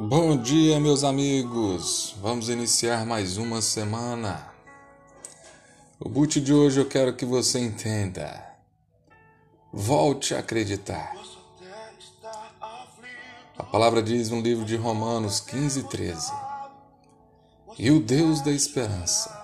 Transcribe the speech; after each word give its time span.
Bom 0.00 0.36
dia, 0.36 0.78
meus 0.78 1.02
amigos! 1.02 2.14
Vamos 2.22 2.48
iniciar 2.48 3.04
mais 3.04 3.36
uma 3.36 3.60
semana. 3.60 4.48
O 5.98 6.08
boot 6.08 6.40
de 6.40 6.54
hoje 6.54 6.78
eu 6.78 6.86
quero 6.86 7.16
que 7.16 7.24
você 7.24 7.58
entenda. 7.58 8.46
Volte 9.72 10.36
a 10.36 10.38
acreditar. 10.38 11.16
A 13.58 13.64
palavra 13.64 14.00
diz 14.00 14.30
no 14.30 14.40
livro 14.40 14.64
de 14.64 14.76
Romanos 14.76 15.40
15, 15.40 15.88
13: 15.88 16.32
E 17.76 17.90
o 17.90 17.98
Deus 17.98 18.40
da 18.40 18.52
esperança 18.52 19.36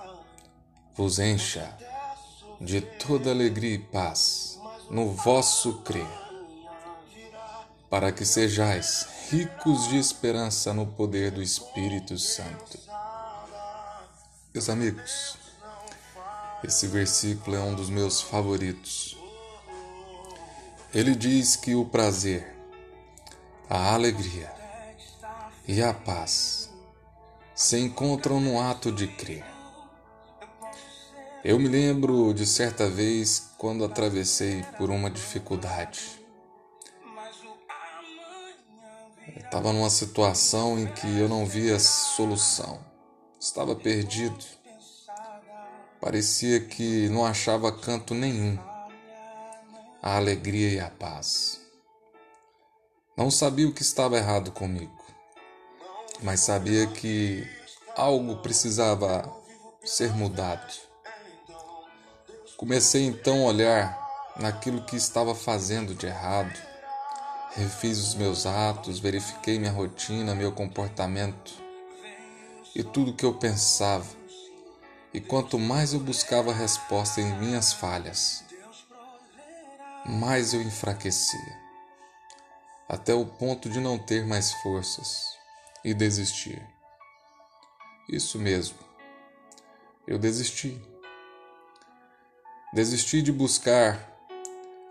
vos 0.95 1.19
encha 1.19 1.77
de 2.61 2.79
toda 2.79 3.29
alegria 3.29 3.75
e 3.75 3.79
paz 3.79 4.57
no 4.89 5.11
vosso 5.11 5.81
crer, 5.81 6.07
para 7.95 8.11
que 8.11 8.25
sejais 8.25 9.07
ricos 9.31 9.87
de 9.87 9.97
esperança 9.97 10.73
no 10.73 10.85
poder 10.85 11.31
do 11.31 11.41
Espírito 11.41 12.17
Santo. 12.17 12.77
Meus 14.53 14.67
amigos, 14.67 15.37
esse 16.61 16.87
versículo 16.87 17.55
é 17.55 17.61
um 17.61 17.73
dos 17.73 17.89
meus 17.89 18.19
favoritos. 18.19 19.17
Ele 20.93 21.15
diz 21.15 21.55
que 21.55 21.73
o 21.73 21.85
prazer, 21.85 22.53
a 23.69 23.93
alegria 23.93 24.51
e 25.65 25.81
a 25.81 25.93
paz 25.93 26.69
se 27.55 27.79
encontram 27.79 28.41
no 28.41 28.59
ato 28.59 28.91
de 28.91 29.07
crer. 29.07 29.45
Eu 31.45 31.57
me 31.57 31.69
lembro 31.69 32.33
de 32.33 32.45
certa 32.45 32.89
vez 32.89 33.51
quando 33.57 33.85
atravessei 33.85 34.63
por 34.77 34.89
uma 34.89 35.09
dificuldade. 35.09 36.24
Estava 39.55 39.71
numa 39.71 39.89
situação 39.89 40.77
em 40.77 40.85
que 40.85 41.17
eu 41.17 41.29
não 41.29 41.45
via 41.45 41.79
solução. 41.79 42.77
Estava 43.39 43.73
perdido. 43.73 44.43
Parecia 46.01 46.59
que 46.59 47.07
não 47.07 47.25
achava 47.25 47.71
canto 47.71 48.13
nenhum. 48.13 48.59
A 50.01 50.17
alegria 50.17 50.73
e 50.73 50.79
a 50.81 50.89
paz. 50.89 51.61
Não 53.15 53.31
sabia 53.31 53.65
o 53.65 53.71
que 53.73 53.81
estava 53.81 54.17
errado 54.17 54.51
comigo, 54.51 55.01
mas 56.21 56.41
sabia 56.41 56.85
que 56.87 57.47
algo 57.95 58.35
precisava 58.41 59.33
ser 59.85 60.13
mudado. 60.13 60.73
Comecei 62.57 63.05
então 63.05 63.43
a 63.43 63.51
olhar 63.51 64.33
naquilo 64.35 64.83
que 64.83 64.97
estava 64.97 65.33
fazendo 65.33 65.95
de 65.95 66.07
errado 66.07 66.74
Refiz 67.55 67.99
os 67.99 68.15
meus 68.15 68.45
atos, 68.45 68.99
verifiquei 68.99 69.57
minha 69.57 69.71
rotina, 69.71 70.35
meu 70.35 70.51
comportamento 70.51 71.53
e 72.75 72.83
tudo 72.83 73.13
que 73.13 73.23
eu 73.23 73.33
pensava. 73.33 74.05
E 75.13 75.21
quanto 75.21 75.57
mais 75.57 75.93
eu 75.93 76.01
buscava 76.01 76.53
resposta 76.53 77.21
em 77.21 77.39
minhas 77.39 77.71
falhas, 77.71 78.43
mais 80.05 80.53
eu 80.53 80.61
enfraquecia, 80.61 81.57
até 82.89 83.13
o 83.13 83.25
ponto 83.25 83.69
de 83.69 83.79
não 83.79 83.97
ter 83.97 84.25
mais 84.25 84.51
forças 84.55 85.23
e 85.81 85.93
desistir. 85.93 86.61
Isso 88.09 88.37
mesmo, 88.37 88.77
eu 90.05 90.19
desisti. 90.19 90.77
Desisti 92.73 93.21
de 93.21 93.31
buscar 93.31 94.14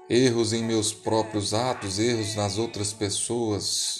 erros 0.08 0.52
em 0.52 0.62
meus 0.62 0.92
próprios 0.92 1.54
atos, 1.54 1.98
erros 1.98 2.34
nas 2.34 2.58
outras 2.58 2.92
pessoas, 2.92 3.98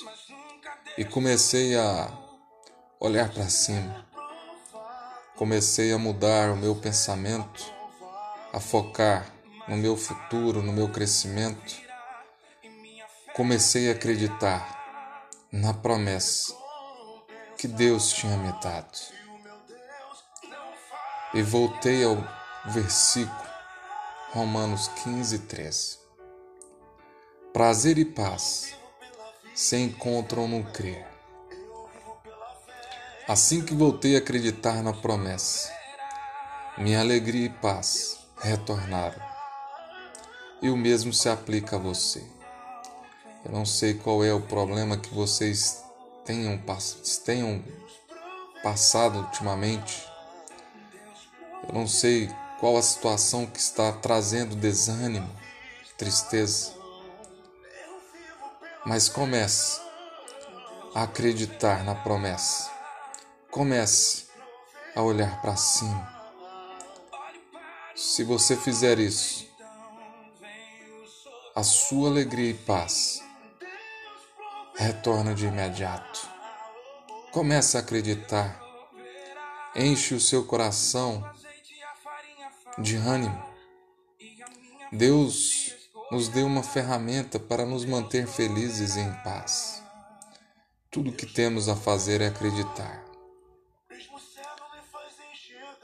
e 0.99 1.05
comecei 1.05 1.77
a 1.77 2.11
olhar 3.01 3.33
para 3.33 3.49
cima. 3.49 4.07
Comecei 5.37 5.93
a 5.93 5.99
mudar 5.99 6.51
o 6.51 6.57
meu 6.57 6.77
pensamento, 6.77 7.65
a 8.53 8.61
focar 8.61 9.27
no 9.67 9.77
meu 9.77 9.97
futuro, 9.97 10.63
no 10.63 10.73
meu 10.73 10.89
crescimento. 10.89 11.75
Comecei 13.35 13.89
a 13.89 13.93
acreditar 13.93 15.27
na 15.51 15.75
promessa 15.75 16.55
que 17.59 17.67
Deus 17.67 18.13
tinha 18.13 18.37
me 18.37 18.53
dado. 18.61 18.97
E 21.33 21.43
voltei 21.43 22.05
ao 22.05 22.17
versículo 22.67 23.54
Romanos 24.35 24.89
15, 25.05 25.39
13. 25.39 25.99
Prazer 27.53 27.99
e 27.99 28.05
paz 28.05 28.75
se 29.55 29.77
encontram 29.77 30.49
no 30.49 30.65
crer. 30.73 31.07
Assim 33.29 33.65
que 33.65 33.73
voltei 33.73 34.17
a 34.17 34.19
acreditar 34.19 34.83
na 34.83 34.93
promessa, 34.93 35.73
minha 36.77 36.99
alegria 36.99 37.47
e 37.47 37.49
paz 37.49 38.27
retornaram. 38.41 39.23
E 40.61 40.69
o 40.69 40.77
mesmo 40.77 41.13
se 41.13 41.29
aplica 41.29 41.77
a 41.77 41.79
você. 41.79 42.27
Eu 43.45 43.53
não 43.53 43.65
sei 43.65 43.95
qual 43.95 44.25
é 44.25 44.35
o 44.35 44.41
problema 44.41 44.97
que 44.97 45.15
vocês 45.15 45.81
tenham, 46.25 46.61
tenham 47.25 47.65
passado 48.65 49.21
ultimamente. 49.21 50.05
Eu 51.69 51.73
não 51.73 51.87
sei 51.87 52.29
qual 52.59 52.77
a 52.77 52.83
situação 52.83 53.47
que 53.47 53.59
está 53.59 53.93
trazendo 53.93 54.55
desânimo, 54.55 55.31
tristeza. 55.97 56.73
Mas 58.85 59.09
comece 59.09 59.81
a 60.95 61.03
acreditar 61.03 61.85
na 61.85 61.95
promessa. 61.95 62.71
Comece 63.51 64.27
a 64.95 65.03
olhar 65.03 65.41
para 65.41 65.57
cima. 65.57 66.13
Se 67.95 68.25
você 68.25 68.57
fizer 68.57 68.99
isso, 68.99 69.47
a 71.55 71.63
sua 71.63 72.09
alegria 72.09 72.51
e 72.51 72.55
paz 72.55 73.23
retorna 74.77 75.35
de 75.35 75.47
imediato. 75.47 76.29
Comece 77.31 77.77
a 77.77 77.81
acreditar. 77.81 78.61
Enche 79.75 80.15
o 80.15 80.21
seu 80.21 80.45
coração 80.45 81.25
de 82.79 82.97
ânimo. 82.97 83.43
Deus 84.91 85.75
nos 86.11 86.29
deu 86.29 86.47
uma 86.47 86.63
ferramenta 86.63 87.39
para 87.39 87.65
nos 87.65 87.85
manter 87.85 88.27
felizes 88.27 88.97
e 88.97 89.01
em 89.01 89.13
paz. 89.23 89.83
Tudo 90.91 91.13
que 91.13 91.27
temos 91.27 91.69
a 91.69 91.77
fazer 91.77 92.21
é 92.21 92.29
acreditar. 92.29 93.05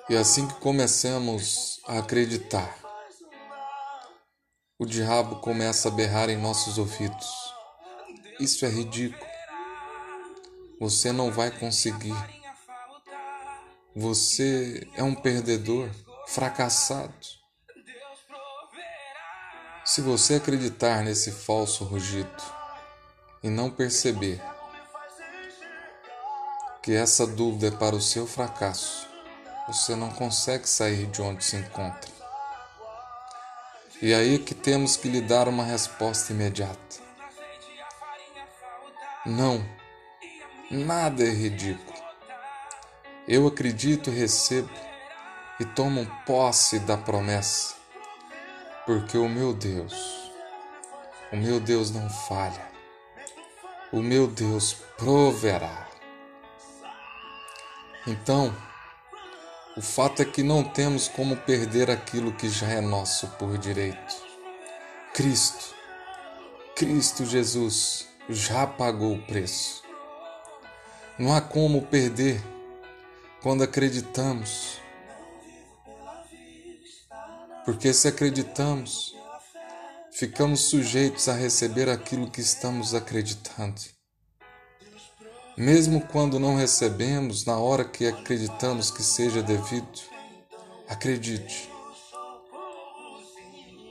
E 0.09 0.17
assim 0.17 0.47
que 0.47 0.55
começamos 0.55 1.81
a 1.87 1.99
acreditar, 1.99 2.77
o 4.79 4.87
diabo 4.87 5.37
começa 5.37 5.89
a 5.89 5.91
berrar 5.91 6.29
em 6.31 6.37
nossos 6.37 6.79
ouvidos. 6.79 7.29
Isso 8.39 8.65
é 8.65 8.69
ridículo. 8.69 9.31
Você 10.81 11.13
não 11.13 11.31
vai 11.31 11.51
conseguir. 11.51 12.17
Você 13.95 14.89
é 14.95 15.03
um 15.03 15.15
perdedor 15.15 15.91
fracassado. 16.31 17.13
Se 19.85 20.01
você 20.01 20.37
acreditar 20.37 21.03
nesse 21.03 21.33
falso 21.33 21.83
rugido 21.83 22.31
e 23.43 23.51
não 23.51 23.69
perceber 23.69 24.41
que 26.81 26.93
essa 26.93 27.27
dúvida 27.27 27.67
é 27.67 27.71
para 27.77 27.97
o 27.97 28.01
seu 28.01 28.29
fracasso, 28.29 29.09
você 29.67 29.97
não 29.97 30.09
consegue 30.11 30.69
sair 30.69 31.07
de 31.07 31.21
onde 31.21 31.45
se 31.45 31.57
encontra. 31.57 32.11
E 34.01 34.15
aí 34.15 34.39
que 34.39 34.55
temos 34.55 34.97
que 34.97 35.09
lhe 35.09 35.21
dar 35.21 35.49
uma 35.49 35.65
resposta 35.65 36.33
imediata. 36.33 36.97
Não, 39.27 39.69
nada 40.71 41.25
é 41.25 41.31
ridículo. 41.31 41.99
Eu 43.27 43.49
acredito 43.49 44.11
e 44.11 44.15
recebo 44.15 44.90
e 45.61 45.65
tomam 45.67 46.07
posse 46.25 46.79
da 46.79 46.97
promessa, 46.97 47.75
porque 48.87 49.19
o 49.19 49.29
meu 49.29 49.53
Deus, 49.53 50.33
o 51.31 51.37
meu 51.37 51.61
Deus 51.61 51.91
não 51.91 52.09
falha, 52.09 52.67
o 53.93 54.01
meu 54.01 54.27
Deus 54.27 54.75
proverá. 54.97 55.87
Então, 58.07 58.57
o 59.77 59.83
fato 59.83 60.23
é 60.23 60.25
que 60.25 60.43
não 60.43 60.65
temos 60.65 61.09
como 61.09 61.37
perder 61.37 61.91
aquilo 61.91 62.33
que 62.33 62.49
já 62.49 62.67
é 62.67 62.81
nosso 62.81 63.27
por 63.39 63.59
direito. 63.59 64.17
Cristo, 65.13 65.75
Cristo 66.75 67.27
Jesus 67.27 68.09
já 68.31 68.67
pagou 68.67 69.15
o 69.15 69.23
preço. 69.27 69.83
Não 71.19 71.35
há 71.35 71.41
como 71.43 71.83
perder 71.83 72.43
quando 73.43 73.63
acreditamos 73.63 74.81
porque 77.65 77.93
se 77.93 78.09
acreditamos, 78.09 79.15
ficamos 80.13 80.71
sujeitos 80.71 81.29
a 81.29 81.35
receber 81.35 81.89
aquilo 81.89 82.31
que 82.31 82.41
estamos 82.41 82.95
acreditando. 82.95 83.81
mesmo 85.57 86.01
quando 86.07 86.39
não 86.39 86.57
recebemos 86.57 87.45
na 87.45 87.59
hora 87.59 87.85
que 87.85 88.07
acreditamos 88.07 88.91
que 88.91 89.03
seja 89.03 89.43
devido. 89.43 90.01
Acredite, 90.89 91.71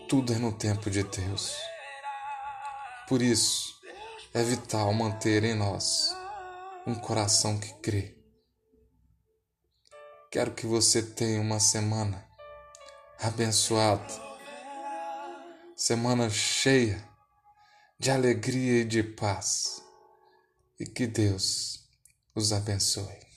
tudo 0.07 0.33
é 0.33 0.39
no 0.39 0.51
tempo 0.51 0.89
de 0.89 1.03
Deus. 1.03 1.55
Por 3.07 3.21
isso, 3.21 3.75
é 4.33 4.43
vital 4.43 4.91
manter 4.93 5.43
em 5.43 5.53
nós 5.53 6.15
um 6.87 6.95
coração 6.95 7.59
que 7.59 7.71
crê. 7.75 8.17
Quero 10.31 10.51
que 10.51 10.65
você 10.65 11.01
tenha 11.01 11.39
uma 11.39 11.59
semana 11.59 12.28
abençoada, 13.21 14.07
semana 15.75 16.29
cheia 16.29 17.03
de 17.99 18.09
alegria 18.09 18.81
e 18.81 18.85
de 18.85 19.03
paz, 19.03 19.83
e 20.79 20.85
que 20.85 21.05
Deus 21.05 21.83
os 22.33 22.53
abençoe. 22.53 23.28